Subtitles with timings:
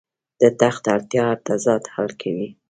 [0.41, 2.49] د تخت اړتیا هر تضاد حل کوي.